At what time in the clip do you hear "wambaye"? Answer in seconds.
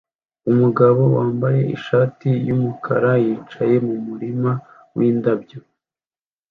1.17-1.61